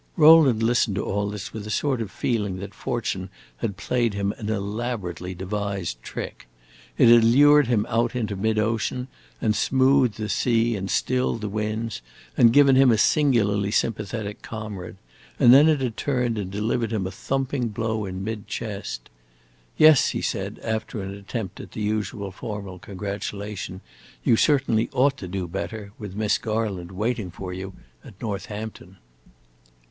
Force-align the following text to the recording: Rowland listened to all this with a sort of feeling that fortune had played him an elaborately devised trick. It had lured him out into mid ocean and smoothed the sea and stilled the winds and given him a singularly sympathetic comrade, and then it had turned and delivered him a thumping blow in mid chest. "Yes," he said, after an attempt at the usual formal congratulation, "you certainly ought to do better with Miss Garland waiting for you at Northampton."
Rowland 0.17 0.63
listened 0.63 0.95
to 0.95 1.05
all 1.05 1.29
this 1.29 1.53
with 1.53 1.67
a 1.67 1.69
sort 1.69 2.01
of 2.01 2.09
feeling 2.09 2.57
that 2.57 2.73
fortune 2.73 3.29
had 3.57 3.77
played 3.77 4.15
him 4.15 4.31
an 4.39 4.49
elaborately 4.49 5.35
devised 5.35 6.01
trick. 6.01 6.47
It 6.97 7.07
had 7.09 7.23
lured 7.23 7.67
him 7.67 7.85
out 7.87 8.15
into 8.15 8.35
mid 8.35 8.57
ocean 8.57 9.09
and 9.39 9.55
smoothed 9.55 10.17
the 10.17 10.27
sea 10.27 10.75
and 10.75 10.89
stilled 10.89 11.41
the 11.41 11.49
winds 11.49 12.01
and 12.35 12.51
given 12.51 12.75
him 12.75 12.89
a 12.91 12.97
singularly 12.97 13.69
sympathetic 13.69 14.41
comrade, 14.41 14.95
and 15.39 15.53
then 15.53 15.69
it 15.69 15.81
had 15.81 15.97
turned 15.97 16.35
and 16.39 16.49
delivered 16.49 16.91
him 16.91 17.05
a 17.05 17.11
thumping 17.11 17.67
blow 17.67 18.03
in 18.05 18.23
mid 18.23 18.47
chest. 18.47 19.07
"Yes," 19.77 20.09
he 20.09 20.21
said, 20.23 20.59
after 20.63 21.03
an 21.03 21.13
attempt 21.13 21.59
at 21.59 21.73
the 21.73 21.81
usual 21.81 22.31
formal 22.31 22.79
congratulation, 22.79 23.81
"you 24.23 24.35
certainly 24.35 24.89
ought 24.93 25.15
to 25.17 25.27
do 25.27 25.47
better 25.47 25.91
with 25.99 26.15
Miss 26.15 26.39
Garland 26.39 26.91
waiting 26.91 27.29
for 27.29 27.53
you 27.53 27.73
at 28.03 28.19
Northampton." 28.19 28.97